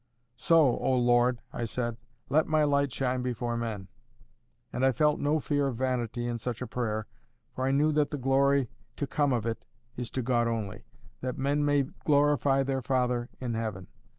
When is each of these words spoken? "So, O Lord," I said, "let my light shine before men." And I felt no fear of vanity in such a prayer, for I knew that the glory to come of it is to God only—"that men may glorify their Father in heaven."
"So, 0.37 0.79
O 0.79 0.95
Lord," 0.95 1.41
I 1.53 1.63
said, 1.65 1.95
"let 2.27 2.47
my 2.47 2.63
light 2.63 2.91
shine 2.91 3.21
before 3.21 3.55
men." 3.55 3.87
And 4.73 4.83
I 4.83 4.91
felt 4.91 5.19
no 5.19 5.39
fear 5.39 5.67
of 5.67 5.75
vanity 5.75 6.25
in 6.25 6.39
such 6.39 6.59
a 6.59 6.65
prayer, 6.65 7.05
for 7.53 7.67
I 7.67 7.71
knew 7.71 7.91
that 7.91 8.09
the 8.09 8.17
glory 8.17 8.67
to 8.95 9.05
come 9.05 9.31
of 9.31 9.45
it 9.45 9.63
is 9.97 10.09
to 10.17 10.23
God 10.23 10.47
only—"that 10.47 11.37
men 11.37 11.63
may 11.63 11.83
glorify 11.83 12.63
their 12.63 12.81
Father 12.81 13.29
in 13.39 13.53
heaven." 13.53 13.89